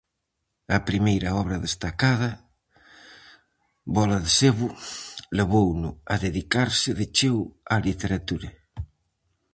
[0.77, 2.29] A primeira obra destacada,
[3.95, 4.67] "Bóla de sebo",
[5.37, 7.41] levouno a dedicarse de cheo
[7.73, 8.49] á literatura.